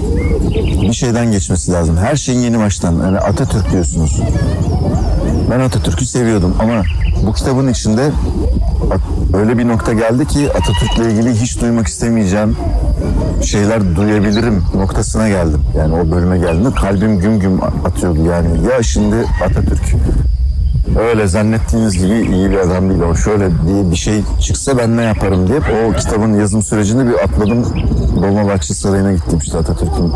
Bir 0.82 0.92
şeyden 0.92 1.32
geçmesi 1.32 1.72
lazım. 1.72 1.96
Her 1.96 2.16
şeyin 2.16 2.40
yeni 2.40 2.58
baştan. 2.58 2.92
Yani 2.92 3.18
Atatürk 3.18 3.72
diyorsunuz. 3.72 4.20
Ben 5.50 5.60
Atatürk'ü 5.60 6.06
seviyordum 6.06 6.56
ama 6.60 6.82
bu 7.22 7.32
kitabın 7.32 7.68
içinde 7.68 8.10
At- 8.90 9.34
öyle 9.34 9.58
bir 9.58 9.68
nokta 9.68 9.92
geldi 9.92 10.26
ki 10.26 10.50
Atatürk'le 10.50 11.12
ilgili 11.12 11.34
hiç 11.34 11.60
duymak 11.60 11.86
istemeyeceğim 11.86 12.56
şeyler 13.42 13.96
duyabilirim 13.96 14.64
noktasına 14.74 15.28
geldim. 15.28 15.60
Yani 15.78 15.94
o 15.94 16.10
bölüme 16.10 16.38
geldiğimde 16.38 16.70
kalbim 16.74 17.18
güm 17.18 17.40
güm 17.40 17.60
atıyordu. 17.84 18.24
Yani 18.24 18.48
ya 18.72 18.82
şimdi 18.82 19.16
Atatürk 19.44 19.82
öyle 21.00 21.26
zannettiğiniz 21.26 21.98
gibi 21.98 22.14
iyi 22.36 22.50
bir 22.50 22.56
adam 22.56 22.88
değil. 22.90 23.00
O 23.02 23.14
şöyle 23.14 23.48
diye 23.66 23.90
bir 23.90 23.96
şey 23.96 24.22
çıksa 24.40 24.78
ben 24.78 24.96
ne 24.96 25.02
yaparım 25.02 25.48
diye 25.48 25.58
o 25.58 25.92
kitabın 25.92 26.34
yazım 26.34 26.62
sürecinde 26.62 27.06
bir 27.06 27.14
atladım. 27.24 27.64
Dolmabahçe 28.22 28.74
Sarayı'na 28.74 29.12
gittim 29.12 29.38
işte 29.44 29.58
Atatürk'ün 29.58 30.12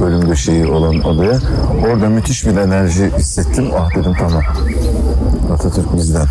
bölüm 0.00 0.28
döşeği 0.28 0.66
olan 0.66 1.00
odaya. 1.00 1.38
Orada 1.86 2.08
müthiş 2.08 2.46
bir 2.46 2.56
enerji 2.56 3.12
hissettim. 3.18 3.70
Ah 3.78 3.90
dedim 3.96 4.12
tamam. 4.18 4.42
Atatürk 5.52 5.96
bizden. 5.96 6.26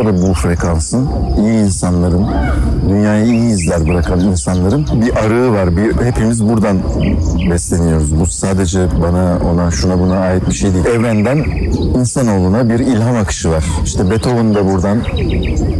O 0.00 0.04
da 0.04 0.22
bu 0.22 0.34
frekansın 0.34 1.08
iyi 1.38 1.64
insanların, 1.64 2.26
dünyaya 2.88 3.24
iyi 3.24 3.50
izler 3.50 3.88
bırakan 3.88 4.20
insanların 4.20 4.86
bir 5.02 5.16
arığı 5.16 5.52
var. 5.52 5.76
Bir, 5.76 6.04
hepimiz 6.04 6.48
buradan 6.48 6.78
besleniyoruz. 7.50 8.20
Bu 8.20 8.26
sadece 8.26 8.88
bana, 9.02 9.38
ona, 9.52 9.70
şuna 9.70 10.00
buna 10.00 10.18
ait 10.18 10.48
bir 10.48 10.54
şey 10.54 10.74
değil. 10.74 10.84
Evrenden 10.84 11.36
insanoğluna 11.98 12.68
bir 12.68 12.78
ilham 12.78 13.16
akışı 13.16 13.50
var. 13.50 13.64
İşte 13.84 14.10
Beethoven 14.10 14.54
da 14.54 14.72
buradan 14.72 14.98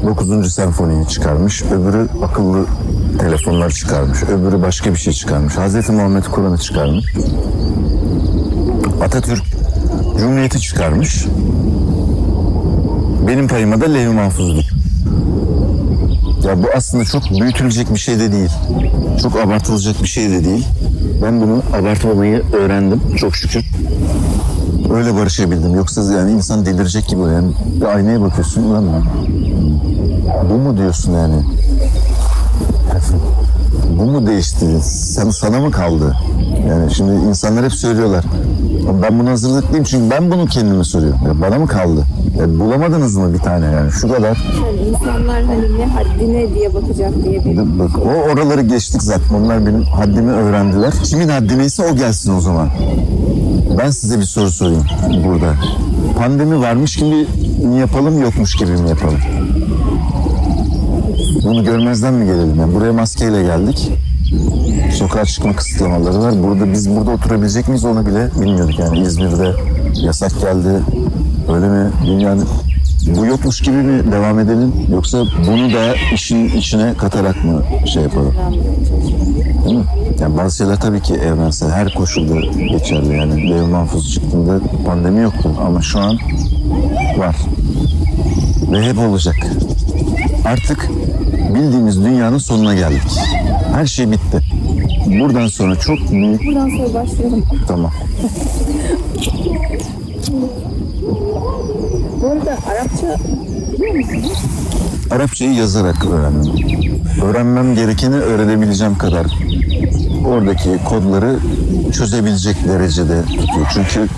9. 0.07 0.55
senfoniyi 0.55 1.09
çıkarmış. 1.09 1.63
Öbürü 1.63 2.09
akıllı 2.25 2.65
telefonlar 3.19 3.71
çıkarmış. 3.71 4.23
Öbürü 4.23 4.63
başka 4.63 4.91
bir 4.91 4.99
şey 4.99 5.13
çıkarmış. 5.13 5.57
Hazreti 5.57 5.93
Muhammed 5.93 6.25
Kur'an'ı 6.25 6.59
çıkarmış. 6.59 7.05
Atatürk 9.03 9.43
Cumhuriyeti 10.19 10.61
çıkarmış. 10.61 11.25
Benim 13.39 13.49
payıma 13.49 13.81
da 13.81 13.85
Levi 13.85 14.13
Mahfuz'du. 14.13 14.65
Ya 16.49 16.63
bu 16.63 16.67
aslında 16.77 17.05
çok 17.05 17.31
büyütülecek 17.41 17.95
bir 17.95 17.99
şey 17.99 18.19
de 18.19 18.33
değil. 18.33 18.51
Çok 19.23 19.37
abartılacak 19.37 20.03
bir 20.03 20.09
şey 20.09 20.31
de 20.31 20.45
değil. 20.45 20.67
Ben 21.23 21.41
bunu 21.41 21.63
abartmamayı 21.73 22.43
öğrendim 22.53 23.01
çok 23.17 23.37
şükür. 23.37 23.65
Öyle 24.95 25.15
barışabildim. 25.15 25.75
Yoksa 25.75 26.13
yani 26.13 26.33
insan 26.33 26.67
delirecek 26.67 27.09
gibi 27.09 27.21
yani. 27.21 27.53
Bir 27.81 27.87
aynaya 27.87 28.21
bakıyorsun 28.21 28.63
ulan 28.63 28.85
bu 30.51 30.55
mu 30.55 30.79
diyorsun 30.79 31.13
yani? 31.13 31.43
Bu 33.99 34.05
mu 34.05 34.27
değişti? 34.27 34.67
Sen, 34.83 35.31
sana 35.31 35.61
mı 35.61 35.71
kaldı? 35.71 36.17
Yani 36.69 36.95
şimdi 36.95 37.13
insanlar 37.13 37.65
hep 37.65 37.73
söylüyorlar. 37.73 38.25
Ben 39.03 39.19
bunu 39.19 39.31
hazırlıklıyım 39.31 39.85
çünkü 39.85 40.11
ben 40.11 40.31
bunu 40.31 40.47
kendime 40.47 40.85
soruyorum. 40.85 41.21
Ya 41.27 41.41
bana 41.41 41.59
mı 41.59 41.67
kaldı? 41.67 42.05
Ya 42.39 42.59
bulamadınız 42.59 43.17
mı 43.17 43.35
bir 43.35 43.39
tane 43.39 43.67
yani? 43.67 43.93
Şu 43.93 44.09
kadar. 44.09 44.39
Yani 44.67 44.89
insanlar 44.89 45.45
hani 45.45 45.79
ne 45.79 45.87
haddine 45.87 46.55
diye 46.55 46.75
bakacak 46.75 47.25
diye 47.25 47.45
bir 47.45 47.79
Bak, 47.79 47.91
o 47.99 48.33
oraları 48.33 48.63
geçtik 48.63 49.03
zaten. 49.03 49.35
Onlar 49.35 49.67
benim 49.67 49.83
haddimi 49.83 50.33
öğrendiler. 50.33 50.93
Kimin 51.05 51.29
haddi 51.29 51.59
neyse 51.59 51.83
o 51.93 51.97
gelsin 51.97 52.35
o 52.35 52.41
zaman. 52.41 52.69
Ben 53.79 53.91
size 53.91 54.19
bir 54.19 54.25
soru 54.25 54.51
sorayım 54.51 54.85
burada. 55.25 55.55
Pandemi 56.19 56.61
varmış 56.61 56.97
gibi 56.97 57.27
mi 57.65 57.79
yapalım 57.81 58.23
yokmuş 58.23 58.55
gibi 58.55 58.71
mi 58.71 58.89
yapalım? 58.89 59.19
Bunu 61.45 61.65
görmezden 61.65 62.15
mi 62.15 62.27
gelelim? 62.27 62.61
Yani 62.61 62.75
buraya 62.75 62.93
maskeyle 62.93 63.43
geldik. 63.43 63.93
Sokağa 64.93 65.25
çıkma 65.25 65.57
kısıtlamaları 65.57 66.21
var. 66.21 66.43
Burada 66.43 66.73
biz 66.73 66.97
burada 66.97 67.11
oturabilecek 67.11 67.69
miyiz 67.69 67.85
onu 67.85 68.07
bile 68.07 68.31
bilmiyorduk 68.41 68.79
yani 68.79 69.01
İzmir'de 69.01 69.53
yasak 69.95 70.41
geldi. 70.41 70.69
Öyle 71.49 71.69
mi? 71.69 71.91
Dünyanın 72.07 72.49
bu 73.17 73.27
yokmuş 73.27 73.61
gibi 73.61 73.77
mi 73.77 74.13
devam 74.13 74.39
edelim 74.39 74.73
yoksa 74.93 75.25
bunu 75.47 75.73
da 75.73 75.95
işin 76.15 76.49
içine 76.49 76.95
katarak 76.95 77.45
mı 77.45 77.63
şey 77.87 78.03
yapalım? 78.03 78.35
Değil 79.65 79.77
mi? 79.77 79.85
Yani 80.21 80.37
bazı 80.37 80.57
şeyler 80.57 80.81
tabii 80.81 81.03
ki 81.03 81.15
evrensel 81.15 81.71
her 81.71 81.95
koşulda 81.95 82.41
geçerli 82.71 83.17
yani. 83.17 83.51
Lev 83.51 83.67
mahfuz 83.67 84.15
çıktığında 84.15 84.61
pandemi 84.87 85.21
yoktu 85.21 85.51
ama 85.67 85.83
şu 85.83 85.99
an 85.99 86.19
var. 87.19 87.37
Ve 88.73 88.83
hep 88.83 88.99
olacak. 88.99 89.37
Artık 90.45 90.91
bildiğimiz 91.55 92.05
dünyanın 92.05 92.39
sonuna 92.39 92.75
geldik. 92.75 93.03
Her 93.75 93.87
şey 93.87 94.11
bitti. 94.11 94.41
Buradan 95.21 95.47
sonra 95.47 95.77
çok 95.77 96.11
büyük... 96.11 96.47
Buradan 96.47 96.69
sonra 96.69 96.95
başlayalım. 96.95 97.45
Tamam. 97.69 97.93
Arada 102.49 102.61
Arapça 102.71 103.17
biliyor 103.73 103.95
musunuz? 103.95 104.39
Arapçayı 105.11 105.55
yazarak 105.55 106.05
öğrendim. 106.05 106.53
Öğrenmem 107.25 107.75
gerekeni 107.75 108.15
öğrenebileceğim 108.15 108.99
kadar 108.99 109.27
oradaki 110.27 110.85
kodları 110.85 111.39
çözebilecek 111.93 112.69
derecede 112.69 113.23
tutuyor. 113.23 113.67
Çünkü 113.75 114.09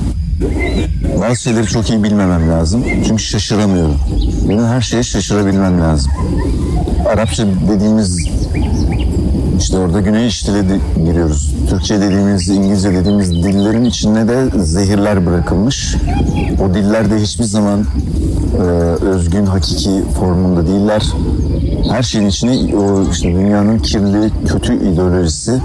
bazı 1.21 1.43
şeyleri 1.43 1.67
çok 1.67 1.91
iyi 1.91 2.03
bilmemem 2.03 2.51
lazım. 2.51 2.85
Çünkü 3.07 3.23
şaşıramıyorum. 3.23 3.97
Benim 4.49 4.65
her 4.65 4.81
şeye 4.81 5.03
şaşırabilmem 5.03 5.81
lazım. 5.81 6.13
Arapça 7.09 7.47
dediğimiz 7.69 8.30
işte 9.71 9.83
orada 9.83 10.01
güney 10.01 10.27
iştile 10.27 10.69
de 10.69 10.79
giriyoruz. 11.05 11.55
Türkçe 11.69 12.01
dediğimiz, 12.01 12.49
İngilizce 12.49 12.93
dediğimiz 12.93 13.31
dillerin 13.31 13.85
içine 13.85 14.29
de 14.29 14.63
zehirler 14.63 15.27
bırakılmış. 15.27 15.97
O 16.65 16.75
diller 16.75 17.11
de 17.11 17.19
hiçbir 17.19 17.45
zaman 17.45 17.85
e, 18.59 18.63
özgün, 19.05 19.47
hakiki 19.47 20.05
formunda 20.19 20.67
değiller. 20.67 21.03
Her 21.91 22.03
şeyin 22.03 22.27
içine 22.27 22.77
o 22.77 23.11
işte 23.11 23.29
dünyanın 23.29 23.79
kirli, 23.79 24.31
kötü 24.47 24.93
ideolojisi 24.93 25.61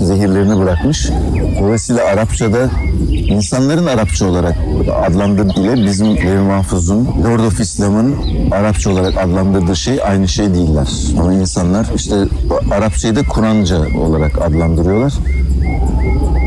zehirlerini 0.00 0.58
bırakmış. 0.60 1.10
Dolayısıyla 1.60 2.04
Arapçada 2.04 2.70
insanların 3.10 3.86
Arapça 3.86 4.26
olarak 4.26 4.56
adlandırdığı 5.06 5.60
ile 5.60 5.86
bizim 5.86 6.16
Levi 6.16 6.40
Mahfuz'un, 6.40 7.08
Lord 7.24 7.40
of 7.40 7.60
İslam'ın 7.60 8.14
Arapça 8.50 8.90
olarak 8.90 9.18
adlandırdığı 9.18 9.76
şey 9.76 9.98
aynı 10.04 10.28
şey 10.28 10.54
değiller. 10.54 10.88
Ama 11.20 11.34
insanlar 11.34 11.86
işte 11.96 12.14
Arapçayı 12.70 13.16
da 13.16 13.22
Kur'anca 13.34 13.78
olarak 13.98 14.42
adlandırıyorlar. 14.42 15.12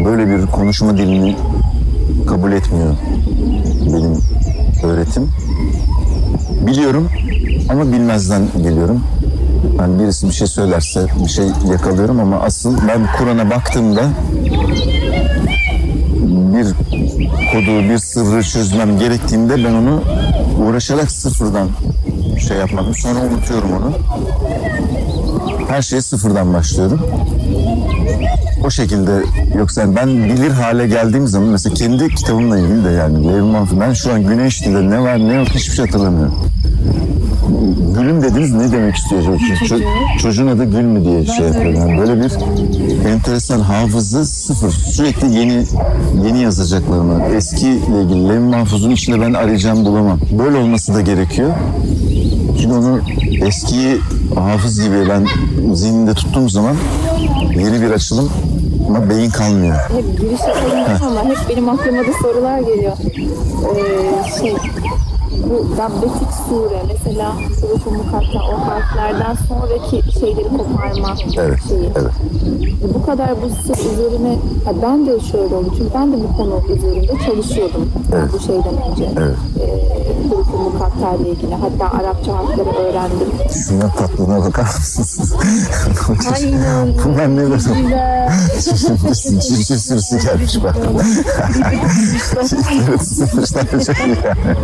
Böyle 0.05 0.27
bir 0.27 0.47
konuşma 0.47 0.97
dilini 0.97 1.35
kabul 2.27 2.51
etmiyor 2.51 2.95
benim 3.85 4.21
öğretim. 4.83 5.29
Biliyorum 6.67 7.09
ama 7.69 7.91
bilmezden 7.91 8.41
geliyorum. 8.63 9.03
Yani 9.79 9.99
birisi 9.99 10.27
bir 10.27 10.33
şey 10.33 10.47
söylerse 10.47 11.07
bir 11.23 11.29
şey 11.29 11.45
yakalıyorum 11.71 12.19
ama 12.19 12.39
asıl 12.39 12.77
ben 12.87 13.07
Kur'an'a 13.17 13.49
baktığımda 13.49 14.09
bir 16.55 16.73
kodu, 17.53 17.89
bir 17.89 17.97
sırrı 17.97 18.43
çözmem 18.43 18.99
gerektiğinde 18.99 19.55
ben 19.55 19.73
onu 19.73 20.01
uğraşarak 20.65 21.11
sıfırdan 21.11 21.69
şey 22.47 22.57
yapmadım. 22.57 22.95
Sonra 22.95 23.19
unutuyorum 23.19 23.69
onu. 23.73 23.91
Her 25.67 25.81
şeye 25.81 26.01
sıfırdan 26.01 26.53
başlıyorum. 26.53 27.01
O 28.65 28.69
şekilde 28.69 29.23
yoksa 29.57 29.95
ben 29.95 30.23
bilir 30.23 30.51
hale 30.51 30.87
geldiğim 30.87 31.27
zaman 31.27 31.49
mesela 31.49 31.75
kendi 31.75 32.15
kitabımla 32.15 32.59
ilgili 32.59 32.85
de 32.85 32.89
yani 32.89 33.27
Levi 33.27 33.41
Manfred, 33.41 33.79
ben 33.79 33.93
şu 33.93 34.13
an 34.13 34.23
Güneş 34.27 34.65
Dil'de 34.65 34.89
ne 34.89 35.01
var 35.01 35.17
ne 35.19 35.33
yok 35.33 35.47
hiçbir 35.47 35.75
şey 35.75 35.85
hatırlamıyorum. 35.85 36.46
Gülüm 37.97 38.21
dediniz 38.21 38.53
ne 38.53 38.71
demek 38.71 38.95
istiyor? 38.95 39.21
Ço- 39.23 39.83
çocuğun 40.21 40.47
adı 40.47 40.63
Gül 40.65 40.83
mü 40.83 41.05
diye 41.05 41.25
şey 41.25 41.45
yapıyorum. 41.45 41.75
Yani 41.75 41.97
böyle 41.97 42.21
bir 42.23 42.31
enteresan 43.09 43.59
hafızı 43.59 44.25
sıfır. 44.25 44.71
Sürekli 44.71 45.33
yeni 45.33 45.65
yeni 46.25 46.41
yazacaklarımı, 46.41 47.35
eskiyle 47.35 48.01
ilgili 48.03 48.29
Levi 48.29 48.39
Mahfuz'un 48.39 48.91
içinde 48.91 49.21
ben 49.21 49.33
arayacağım 49.33 49.85
bulamam. 49.85 50.19
Böyle 50.39 50.57
olması 50.57 50.93
da 50.93 51.01
gerekiyor. 51.01 51.51
Çünkü 52.61 52.75
onu 52.75 52.99
eskiyi 53.47 53.97
hafız 54.35 54.81
gibi 54.81 55.09
ben 55.09 55.25
zihnimde 55.73 56.13
tuttuğum 56.13 56.49
zaman 56.49 56.75
yeni 57.55 57.81
bir 57.81 57.91
açılım 57.91 58.29
ama 58.89 59.09
beyin 59.09 59.29
kalmıyor. 59.29 59.75
Hep 59.75 60.19
giriş 60.21 60.39
yapalım 60.41 61.17
ama 61.17 61.29
hep 61.29 61.37
benim 61.49 61.69
aklıma 61.69 61.99
da 61.99 62.13
sorular 62.21 62.59
geliyor. 62.59 62.97
Ee, 63.75 64.39
şey, 64.39 64.53
bu 65.49 65.77
Rabbetik 65.77 66.27
sure 66.49 66.81
mesela 66.93 67.31
Surufu 67.59 67.91
Mukatta 67.91 68.39
o 68.53 68.67
harflerden 68.69 69.35
sonraki 69.47 70.19
şeyleri 70.19 70.47
koparma 70.57 71.15
Evet, 71.37 71.59
şeyi. 71.67 71.89
evet. 71.95 72.11
Bu 72.93 73.05
kadar 73.05 73.29
bu 73.41 73.49
sır 73.49 73.91
üzerine 73.93 74.37
ha 74.65 74.71
ben 74.81 75.07
de 75.07 75.19
şöyle 75.19 75.55
oldu 75.55 75.73
çünkü 75.77 75.93
ben 75.93 76.13
de 76.13 76.15
bu 76.23 76.37
konu 76.37 76.61
üzerinde 76.77 77.13
çalışıyordum 77.25 77.89
Evet. 78.15 78.29
bu 78.33 78.39
şeyden 78.39 78.91
önce. 78.91 79.09
Evet. 79.19 79.35
Ee, 79.59 79.87
Surufu 80.29 80.57
Mukatta 80.57 81.15
ile 81.15 81.29
ilgili 81.29 81.55
hatta 81.55 81.97
Arapça 81.97 82.33
harfleri 82.37 82.69
öğrendim. 82.69 83.27
Şunun 83.67 83.79
tatlılığına 83.89 84.45
bakar 84.45 84.63
mısınız? 84.63 85.33
Aynen. 86.35 86.93
Bunlar 87.05 87.35
ne? 87.35 87.43
Güzel. 87.55 88.31
Civciv 89.41 89.77
sürüsü 89.77 90.19
gelmiş 90.19 90.63
bak. 90.63 90.75
Çok 93.85 93.99
iyi 93.99 94.17
yani. 94.25 94.57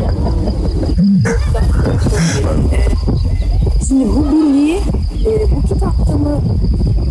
Şimdi 3.88 4.06
bu 4.06 4.26
bilgi 4.32 4.74
e, 5.26 5.48
bu 5.56 5.62
kitapta 5.68 6.18
mı 6.18 6.42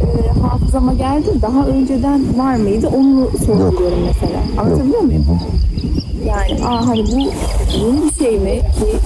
e, 0.01 0.41
hafızama 0.41 0.95
geldi? 0.95 1.43
Daha 1.43 1.67
önceden 1.67 2.39
var 2.39 2.57
mıydı? 2.57 2.89
Onu 2.89 3.31
sorguluyorum 3.47 3.99
mesela. 4.07 4.41
Anlatabiliyor 4.59 5.01
muyum? 5.01 5.27
Yani 6.27 6.65
aa 6.65 6.87
hani 6.87 7.07
bu 7.07 7.19
yeni 7.79 8.03
bir 8.05 8.25
şey 8.25 8.39
mi 8.39 8.59
ki 8.59 8.97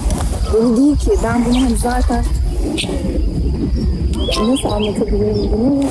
yeni 0.55 0.77
değil 0.77 0.97
ki 0.97 1.11
ben 1.23 1.45
bunu 1.45 1.61
hani 1.63 1.77
zaten 1.77 2.23
nasıl 4.49 4.69
anlatabilirim 4.69 5.51
bunu 5.51 5.65
hani 5.65 5.85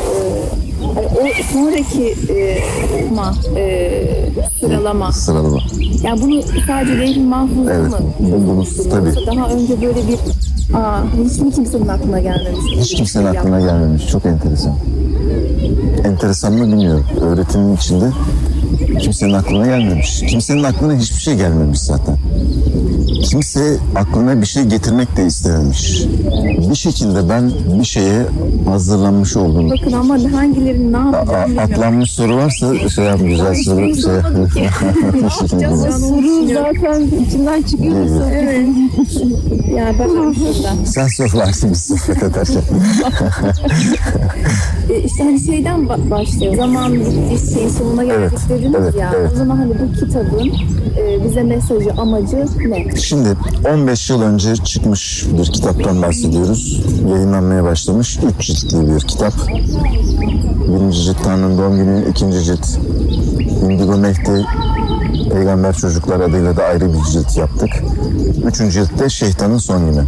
o 0.94 1.42
sonraki 1.52 2.14
e, 2.32 2.58
ma, 3.14 3.34
e, 3.56 4.02
sıralama 4.60 5.12
Sıralama. 5.12 5.58
yani 6.02 6.22
bunu 6.22 6.42
sadece 6.66 6.98
Leyli 6.98 7.20
Mahfuz'da 7.20 7.74
Evet, 7.74 7.90
mı? 7.90 7.98
bu- 8.20 8.46
bunu 8.46 8.56
Yoksa 8.56 8.82
tabii. 8.90 9.26
Daha 9.26 9.48
önce 9.50 9.82
böyle 9.82 10.08
bir 10.08 10.18
aa, 10.76 11.02
hiç 11.24 11.54
kimsenin 11.54 11.88
aklına 11.88 12.20
gelmemiş? 12.20 12.60
Hiç 12.76 12.94
kimsenin 12.94 13.26
aklına 13.26 13.60
gelmemiş. 13.60 14.08
Çok 14.08 14.26
enteresan. 14.26 14.74
Enteresan 16.04 16.52
mı 16.52 16.66
bilmiyorum. 16.66 17.04
Öğretimin 17.20 17.76
içinde 17.76 18.10
kimsenin 19.00 19.32
aklına 19.32 19.66
gelmemiş. 19.66 20.20
Kimsenin 20.28 20.62
aklına 20.62 20.94
hiçbir 20.94 21.20
şey 21.20 21.34
gelmemiş 21.36 21.80
zaten. 21.80 22.16
Kimse 23.24 23.76
aklına 23.96 24.40
bir 24.40 24.46
şey 24.46 24.62
getirmek 24.64 25.16
de 25.16 25.26
istememiş. 25.26 26.04
Bir 26.70 26.74
şekilde 26.74 27.28
ben 27.28 27.52
bir 27.80 27.84
şeye 27.84 28.22
hazırlanmış 28.68 29.36
oldum. 29.36 29.70
Bakın 29.70 29.92
ama 29.92 30.14
hangilerinin 30.14 30.92
ne 30.92 30.96
yapacağını 30.96 31.60
atlanmış 31.60 32.12
soru 32.12 32.36
varsa 32.36 32.88
şey 32.88 33.04
yap 33.04 33.20
güzel 33.22 33.54
soru 33.54 33.94
şey. 33.94 34.02
Soru 35.98 36.48
zaten 36.54 37.02
içinden 37.26 37.62
çıkıyor. 37.62 37.96
Evet. 38.32 38.66
ya 39.76 39.92
ben 39.98 40.32
şuradan. 40.32 40.84
Sen 40.84 41.06
sor 41.06 41.32
varsın 41.34 41.70
biz 41.70 41.82
sohbet 41.82 42.22
ederken. 42.22 42.62
E, 44.90 44.98
işte 45.00 45.24
hani 45.24 45.40
şeyden 45.40 45.80
ba- 45.80 46.10
başlıyor. 46.10 46.56
Zaman 46.56 46.94
bitti, 46.94 47.54
şeyin 47.54 47.68
sonuna 47.68 48.04
geldik 48.04 48.18
Evet, 48.20 48.40
dediniz 48.48 48.74
evet, 48.80 48.94
ya. 48.96 49.12
evet. 49.16 49.30
O 49.34 49.36
zaman 49.36 49.56
hani 49.56 49.70
bu 49.70 49.92
kitabın 49.92 50.52
bize 51.24 51.42
mesajı, 51.42 51.90
amacı 51.98 52.46
ne? 52.68 52.96
Şimdi 52.96 53.28
15 53.72 54.10
yıl 54.10 54.22
önce 54.22 54.56
çıkmış 54.56 55.26
bir 55.38 55.44
kitaptan 55.44 56.02
bahsediyoruz. 56.02 56.82
Yayınlanmaya 57.10 57.64
başlamış. 57.64 58.18
3 58.38 58.46
ciltli 58.46 58.94
bir 58.94 59.00
kitap. 59.00 59.32
Birinci 60.68 61.02
cilt 61.02 61.24
Tanrı'nın 61.24 61.58
doğum 61.58 61.76
günü, 61.76 62.10
ikinci 62.10 62.44
cilt 62.44 62.66
Indigo 63.62 63.96
Mehdi 63.96 64.46
Peygamber 65.32 65.72
Çocuklar 65.72 66.20
adıyla 66.20 66.56
da 66.56 66.64
ayrı 66.64 66.92
bir 66.92 67.04
cilt 67.12 67.36
yaptık. 67.36 67.70
Üçüncü 68.46 68.72
cilt 68.72 68.98
de 68.98 69.08
Şeytanın 69.08 69.58
Son 69.58 69.90
Günü. 69.90 70.04